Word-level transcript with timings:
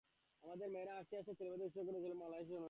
আমাদের 0.43 0.67
মায়েরা 0.73 0.93
হাসতে 0.97 1.13
হাসতে 1.17 1.21
তাঁদের 1.25 1.39
ছেলেমেয়েদের 1.39 1.67
উৎসর্গ 1.67 1.87
করে 1.87 1.99
ছিলেন 2.03 2.17
বাংলাদেশের 2.21 2.47
স্বাধীনতার 2.47 2.49
জন্য। 2.49 2.59